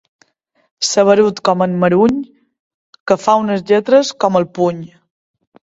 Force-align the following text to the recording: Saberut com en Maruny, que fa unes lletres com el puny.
Saberut 0.91 1.41
com 1.49 1.63
en 1.67 1.77
Maruny, 1.83 2.17
que 3.11 3.21
fa 3.27 3.39
unes 3.47 3.67
lletres 3.73 4.15
com 4.25 4.43
el 4.43 4.53
puny. 4.59 4.85